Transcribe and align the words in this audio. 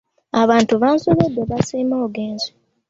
Abantu 0.41 0.73
bansobera 0.81 1.41
basiima 1.51 1.95
ogenze. 2.05 2.47